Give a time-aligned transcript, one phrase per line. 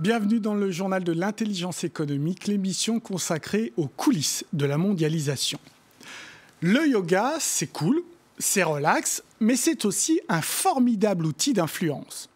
[0.00, 5.58] Bienvenue dans le journal de l'intelligence économique, l'émission consacrée aux coulisses de la mondialisation.
[6.62, 8.02] Le yoga, c'est cool,
[8.38, 12.30] c'est relax, mais c'est aussi un formidable outil d'influence.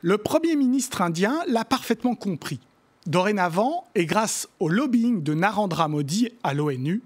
[0.00, 2.58] Le Premier ministre indien l'a parfaitement compris.
[3.06, 7.00] Dorénavant, et grâce au lobbying de Narendra Modi à l'ONU,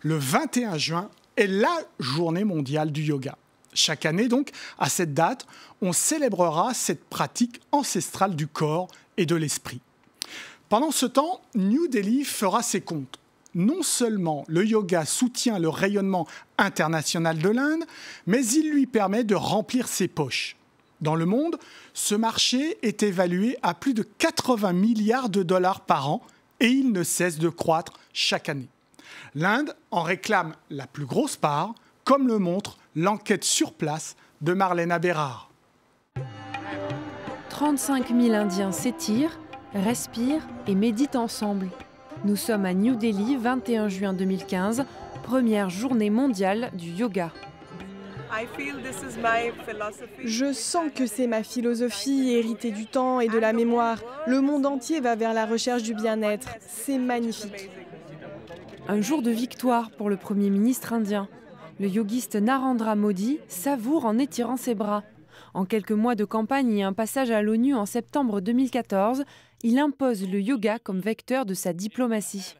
[0.00, 3.38] le 21 juin est la journée mondiale du yoga.
[3.74, 5.46] Chaque année donc, à cette date,
[5.80, 9.80] on célébrera cette pratique ancestrale du corps et de l'esprit.
[10.68, 13.18] Pendant ce temps, New Delhi fera ses comptes.
[13.54, 16.26] Non seulement le yoga soutient le rayonnement
[16.56, 17.84] international de l'Inde,
[18.26, 20.56] mais il lui permet de remplir ses poches.
[21.02, 21.58] Dans le monde,
[21.92, 26.22] ce marché est évalué à plus de 80 milliards de dollars par an
[26.60, 28.68] et il ne cesse de croître chaque année.
[29.34, 31.74] L'Inde en réclame la plus grosse part,
[32.04, 35.50] comme le montre l'enquête sur place de Marlène Aberard.
[37.52, 39.38] 35 000 Indiens s'étirent,
[39.74, 41.68] respirent et méditent ensemble.
[42.24, 44.86] Nous sommes à New Delhi, 21 juin 2015,
[45.22, 47.30] première journée mondiale du yoga.
[50.24, 53.98] Je sens que c'est ma philosophie héritée du temps et de la mémoire.
[54.26, 56.48] Le monde entier va vers la recherche du bien-être.
[56.66, 57.68] C'est magnifique.
[58.88, 61.28] Un jour de victoire pour le Premier ministre indien.
[61.78, 65.02] Le yogiste Narendra Modi savoure en étirant ses bras.
[65.54, 69.24] En quelques mois de campagne et un passage à l'ONU en septembre 2014,
[69.62, 72.54] il impose le yoga comme vecteur de sa diplomatie.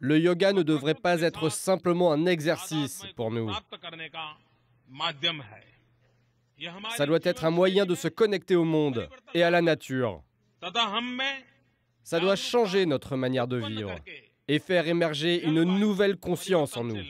[0.00, 3.50] Le yoga ne devrait pas être simplement un exercice pour nous.
[6.96, 10.22] Ça doit être un moyen de se connecter au monde et à la nature.
[12.02, 13.94] Ça doit changer notre manière de vivre
[14.48, 17.02] et faire émerger une nouvelle conscience en nous.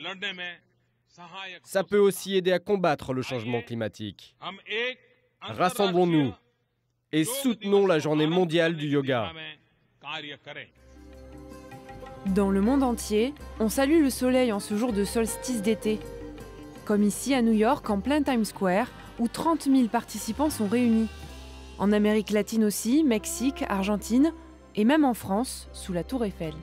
[1.63, 4.35] Ça peut aussi aider à combattre le changement climatique.
[5.41, 6.33] Rassemblons-nous
[7.11, 9.31] et soutenons la journée mondiale du yoga.
[12.27, 15.99] Dans le monde entier, on salue le soleil en ce jour de solstice d'été.
[16.85, 18.87] Comme ici à New York, en plein Times Square,
[19.19, 21.07] où 30 000 participants sont réunis.
[21.79, 24.33] En Amérique latine aussi, Mexique, Argentine,
[24.75, 26.53] et même en France, sous la tour Eiffel.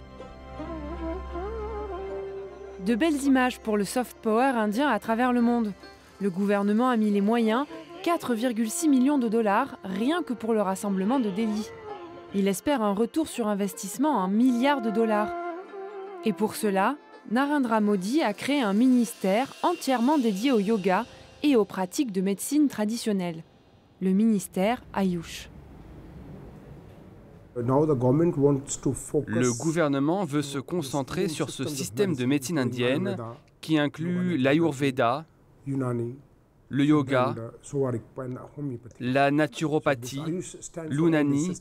[2.86, 5.72] De belles images pour le soft power indien à travers le monde.
[6.20, 7.64] Le gouvernement a mis les moyens,
[8.04, 11.70] 4,6 millions de dollars, rien que pour le rassemblement de Delhi.
[12.34, 15.32] Il espère un retour sur investissement en milliards de dollars.
[16.26, 16.96] Et pour cela,
[17.30, 21.06] Narendra Modi a créé un ministère entièrement dédié au yoga
[21.42, 23.44] et aux pratiques de médecine traditionnelle,
[24.02, 25.48] le ministère Ayush.
[27.56, 33.16] Le gouvernement veut se concentrer sur ce système de médecine indienne
[33.60, 35.26] qui inclut l'Ayurveda,
[35.66, 37.34] le yoga,
[39.00, 40.22] la naturopathie,
[40.88, 41.52] l'unani,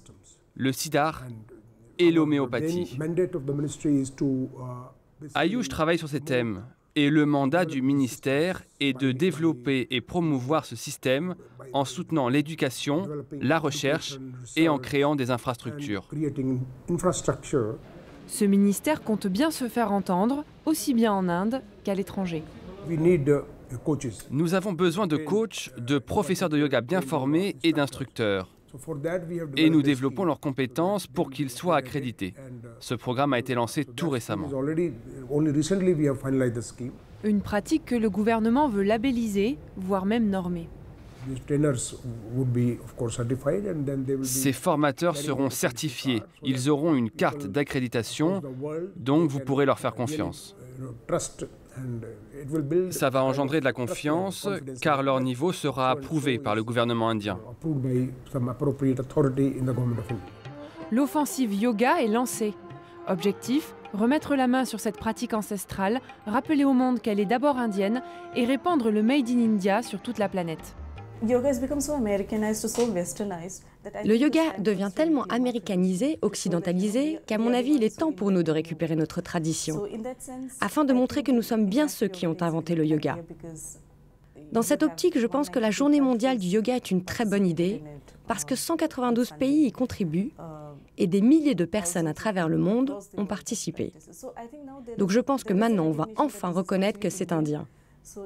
[0.55, 1.23] le siddhar
[1.99, 2.97] et l'homéopathie.
[5.35, 6.63] Ayush travaille sur ces thèmes
[6.95, 11.35] et le mandat du ministère est de développer et promouvoir ce système
[11.73, 14.19] en soutenant l'éducation, la recherche
[14.55, 16.07] et en créant des infrastructures.
[18.27, 22.43] Ce ministère compte bien se faire entendre, aussi bien en Inde qu'à l'étranger.
[24.29, 28.49] Nous avons besoin de coachs, de professeurs de yoga bien formés et d'instructeurs.
[29.55, 32.33] Et nous développons leurs compétences pour qu'ils soient accrédités.
[32.79, 34.49] Ce programme a été lancé tout récemment.
[37.23, 40.67] Une pratique que le gouvernement veut labelliser, voire même normer.
[44.23, 46.21] Ces formateurs seront certifiés.
[46.43, 48.41] Ils auront une carte d'accréditation,
[48.95, 50.55] donc vous pourrez leur faire confiance.
[52.91, 54.47] Ça va engendrer de la confiance
[54.81, 57.39] car leur niveau sera approuvé par le gouvernement indien.
[60.91, 62.53] L'offensive yoga est lancée.
[63.07, 68.01] Objectif remettre la main sur cette pratique ancestrale, rappeler au monde qu'elle est d'abord indienne
[68.35, 70.75] et répandre le Made in India sur toute la planète.
[74.05, 78.51] Le yoga devient tellement américanisé, occidentalisé, qu'à mon avis, il est temps pour nous de
[78.51, 79.83] récupérer notre tradition,
[80.59, 83.17] afin de montrer que nous sommes bien ceux qui ont inventé le yoga.
[84.51, 87.47] Dans cette optique, je pense que la journée mondiale du yoga est une très bonne
[87.47, 87.81] idée,
[88.27, 90.31] parce que 192 pays y contribuent
[90.97, 93.93] et des milliers de personnes à travers le monde ont participé.
[94.97, 97.67] Donc je pense que maintenant, on va enfin reconnaître que c'est indien.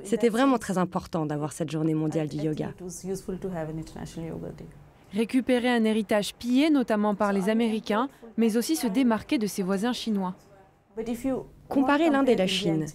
[0.03, 2.73] C'était vraiment très important d'avoir cette journée mondiale du yoga.
[5.13, 9.93] Récupérer un héritage pillé notamment par les Américains, mais aussi se démarquer de ses voisins
[9.93, 10.35] chinois.
[11.69, 12.85] Comparez l'Inde et la Chine.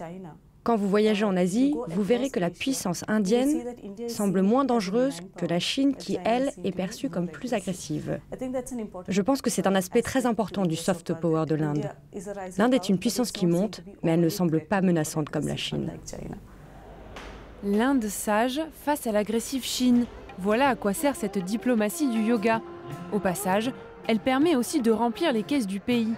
[0.63, 3.63] Quand vous voyagez en Asie, vous verrez que la puissance indienne
[4.07, 8.19] semble moins dangereuse que la Chine qui, elle, est perçue comme plus agressive.
[9.09, 11.89] Je pense que c'est un aspect très important du soft power de l'Inde.
[12.57, 15.91] L'Inde est une puissance qui monte, mais elle ne semble pas menaçante comme la Chine.
[17.65, 20.05] L'Inde sage face à l'agressive Chine.
[20.39, 22.61] Voilà à quoi sert cette diplomatie du yoga.
[23.11, 23.71] Au passage,
[24.07, 26.13] elle permet aussi de remplir les caisses du pays.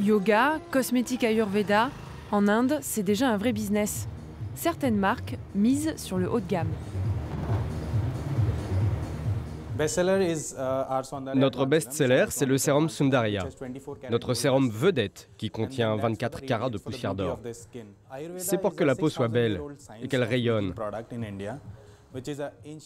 [0.00, 1.90] Yoga, cosmétique ayurveda,
[2.32, 4.08] en Inde, c'est déjà un vrai business.
[4.56, 6.72] Certaines marques misent sur le haut de gamme.
[9.78, 13.44] Uh, Notre best-seller, c'est le sérum Sundaria,
[14.08, 17.40] notre sérum vedette qui contient 24 carats de poussière d'or.
[18.36, 19.60] C'est pour que la peau soit belle
[20.00, 20.74] et qu'elle rayonne.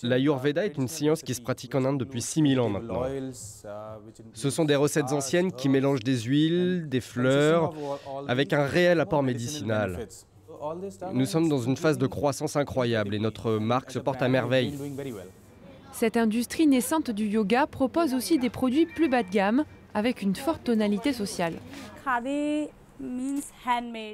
[0.02, 3.02] L'Ayurveda est une science qui se pratique en Inde depuis 6000 ans maintenant.
[4.32, 7.74] Ce sont des recettes anciennes qui mélangent des huiles, des fleurs,
[8.26, 10.08] avec un réel apport médicinal.
[11.12, 14.74] Nous sommes dans une phase de croissance incroyable et notre marque se porte à merveille.
[15.92, 19.64] Cette industrie naissante du yoga propose aussi des produits plus bas de gamme,
[19.94, 21.54] avec une forte tonalité sociale.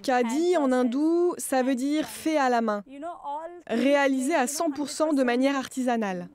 [0.02, 2.84] Kadi en hindou, ça veut dire fait à la main,
[3.66, 6.28] réalisé à 100% de manière artisanale.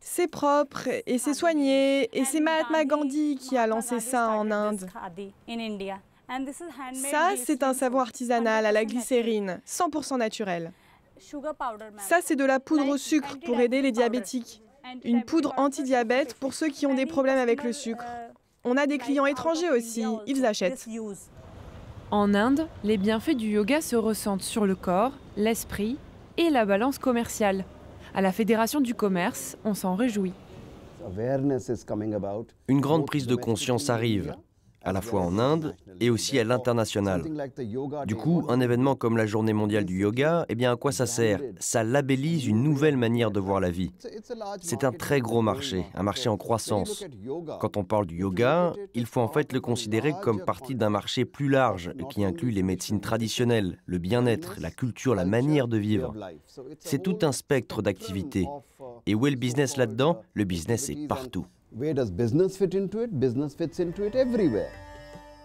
[0.00, 4.88] C'est propre et c'est soigné et c'est Mahatma Gandhi qui a lancé ça en Inde.
[6.94, 10.72] Ça, c'est un savon artisanal à la glycérine, 100% naturel.
[11.98, 14.62] Ça, c'est de la poudre au sucre pour aider les diabétiques.
[15.04, 18.04] Une poudre anti-diabète pour ceux qui ont des problèmes avec le sucre.
[18.64, 20.88] On a des clients étrangers aussi, ils achètent.
[22.12, 25.98] En Inde, les bienfaits du yoga se ressentent sur le corps, l'esprit
[26.36, 27.64] et la balance commerciale.
[28.14, 30.32] À la Fédération du commerce, on s'en réjouit.
[32.68, 34.36] Une grande prise de conscience arrive
[34.84, 37.22] à la fois en Inde et aussi à l'international.
[38.06, 41.06] Du coup, un événement comme la Journée mondiale du yoga, eh bien à quoi ça
[41.06, 41.40] sert?
[41.58, 43.92] Ça labellise une nouvelle manière de voir la vie.
[44.60, 47.04] C'est un très gros marché, un marché en croissance.
[47.60, 51.24] Quand on parle du yoga, il faut en fait le considérer comme partie d'un marché
[51.24, 56.14] plus large qui inclut les médecines traditionnelles, le bien-être, la culture, la manière de vivre.
[56.78, 58.46] C'est tout un spectre d'activités.
[59.06, 60.20] Et où est le business là-dedans?
[60.34, 61.46] Le business est partout.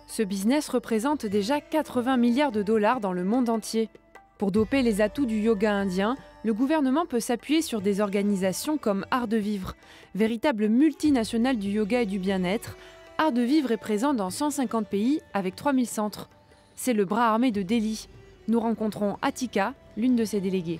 [0.08, 3.90] Ce business représente déjà 80 milliards de dollars dans le monde entier.
[4.38, 9.06] Pour doper les atouts du yoga indien, le gouvernement peut s'appuyer sur des organisations comme
[9.12, 9.76] Art de Vivre,
[10.16, 12.78] véritable multinationale du yoga et du bien-être.
[13.18, 16.30] Art de Vivre est présent dans 150 pays avec 3000 centres.
[16.76, 18.08] C'est le bras armé de Delhi.
[18.48, 20.80] Nous rencontrons Atika, l'une de ses déléguées.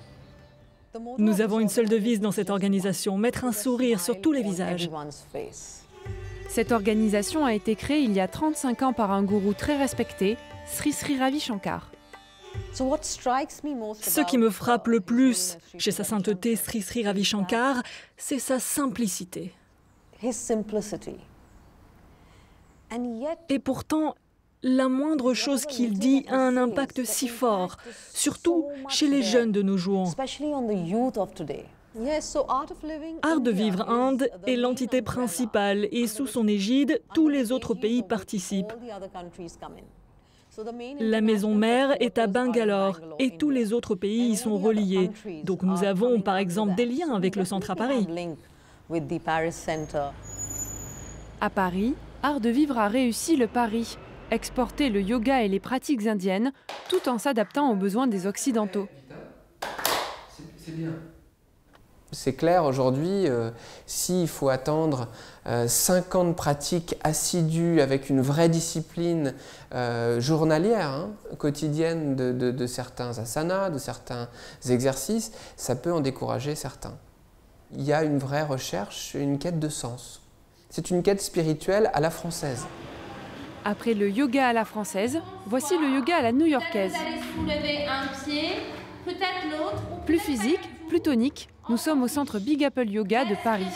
[1.18, 4.88] Nous avons une seule devise dans cette organisation, mettre un sourire sur tous les visages.
[6.48, 10.38] Cette organisation a été créée il y a 35 ans par un gourou très respecté,
[10.66, 11.90] Sri Sri Ravi Shankar.
[12.72, 17.82] Ce qui me frappe le plus chez sa sainteté Sri Sri Ravi Shankar,
[18.16, 19.52] c'est sa simplicité.
[23.50, 24.14] Et pourtant,
[24.62, 27.76] la moindre chose qu'il dit a un impact si fort,
[28.12, 30.14] surtout chez les jeunes de nos jours.
[33.22, 38.02] Art de vivre Inde est l'entité principale et sous son égide, tous les autres pays
[38.02, 38.72] participent.
[41.00, 45.10] La maison mère est à Bangalore et tous les autres pays y sont reliés.
[45.44, 48.06] Donc nous avons par exemple des liens avec le centre à Paris.
[51.40, 53.96] À Paris, Art de vivre a réussi le pari
[54.30, 56.52] exporter le yoga et les pratiques indiennes
[56.88, 58.88] tout en s'adaptant aux besoins des Occidentaux.
[60.56, 60.72] C'est
[62.36, 63.50] clair aujourd'hui, euh,
[63.86, 65.08] s'il faut attendre
[65.44, 69.34] 50 euh, pratiques assidues avec une vraie discipline
[69.74, 74.28] euh, journalière, hein, quotidienne de, de, certains asanas, de certains
[74.68, 76.96] exercices, ça peut en décourager certains.
[77.72, 80.22] Il y a une vraie recherche, une quête de sens.
[80.70, 82.66] C'est une quête spirituelle à la française.
[83.64, 86.94] Après le yoga à la française, voici le yoga à la new-yorkaise.
[90.06, 93.66] Plus physique, plus tonique, nous sommes au centre Big Apple Yoga de Paris.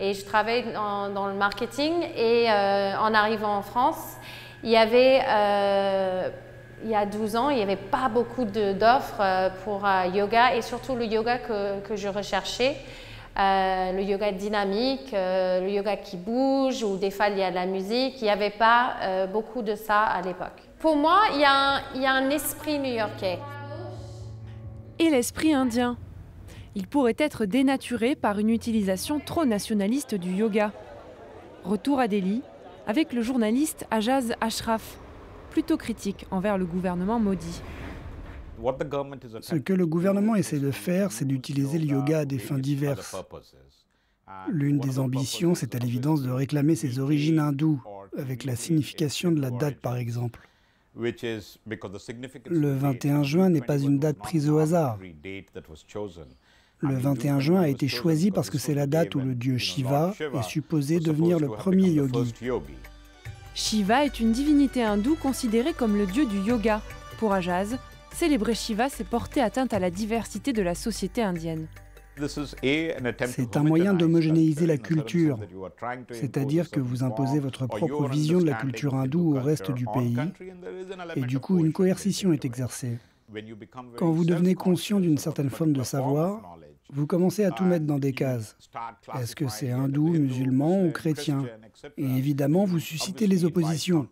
[0.00, 4.16] Et je travaille dans, le marketing et euh, en arrivant en France,
[4.62, 6.28] il y avait, euh,
[6.84, 10.62] il y a 12 ans, il n'y avait pas beaucoup d'offres euh, pour yoga et
[10.62, 12.76] surtout le yoga que, que je recherchais.
[13.36, 17.66] Le yoga dynamique, le yoga qui bouge, ou des fois il y a de la
[17.66, 18.20] musique.
[18.20, 20.62] Il n'y avait pas beaucoup de ça à l'époque.
[20.78, 23.40] Pour moi, il y, il y a un esprit new-yorkais.
[25.00, 25.96] Et l'esprit indien
[26.76, 30.72] Il pourrait être dénaturé par une utilisation trop nationaliste du yoga.
[31.64, 32.42] Retour à Delhi
[32.86, 34.98] avec le journaliste Ajaz Ashraf.
[35.50, 37.60] plutôt critiques envers le gouvernement Modi.
[39.40, 43.16] Ce que le gouvernement essaie de faire, c'est d'utiliser le yoga à des fins diverses.
[44.48, 47.82] L'une des ambitions, c'est à l'évidence de réclamer ses origines hindoues,
[48.16, 50.48] avec la signification de la date par exemple.
[50.96, 54.98] Le 21 juin n'est pas une date prise au hasard.
[56.80, 60.14] Le 21 juin a été choisi parce que c'est la date où le dieu Shiva
[60.20, 62.34] est supposé devenir le premier yogi.
[63.54, 66.82] Shiva est une divinité hindoue considérée comme le dieu du yoga.
[67.18, 67.78] Pour Ajaz,
[68.12, 71.66] célébrer Shiva, c'est porter atteinte à la diversité de la société indienne.
[73.26, 75.38] C'est un moyen d'homogénéiser la culture,
[76.10, 80.16] c'est-à-dire que vous imposez votre propre vision de la culture hindoue au reste du pays,
[81.16, 82.98] et du coup une coercition est exercée.
[83.96, 86.58] Quand vous devenez conscient d'une certaine forme de savoir,
[86.92, 88.56] vous commencez à tout mettre dans des cases.
[89.18, 91.44] Est-ce que c'est hindou, musulman ou chrétien
[91.96, 94.06] Et évidemment, vous suscitez les oppositions.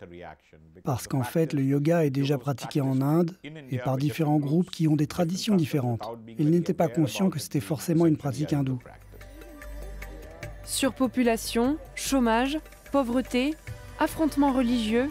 [0.84, 3.36] Parce qu'en fait, le yoga est déjà pratiqué en Inde
[3.70, 6.02] et par différents groupes qui ont des traditions différentes.
[6.38, 8.82] Ils n'étaient pas conscients que c'était forcément une pratique hindoue.
[10.64, 12.58] Surpopulation, chômage,
[12.90, 13.54] pauvreté,
[13.98, 15.10] affrontements religieux,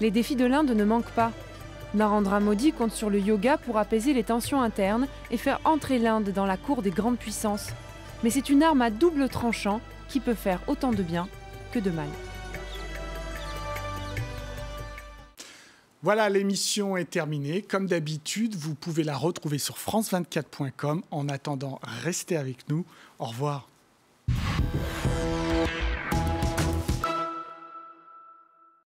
[0.00, 1.32] les défis de l'Inde ne manquent pas.
[1.94, 6.30] Narendra Modi compte sur le yoga pour apaiser les tensions internes et faire entrer l'Inde
[6.30, 7.70] dans la cour des grandes puissances.
[8.22, 11.28] Mais c'est une arme à double tranchant qui peut faire autant de bien
[11.72, 12.08] que de mal.
[16.02, 17.60] Voilà, l'émission est terminée.
[17.60, 21.02] Comme d'habitude, vous pouvez la retrouver sur france24.com.
[21.10, 22.86] En attendant, restez avec nous.
[23.18, 23.69] Au revoir.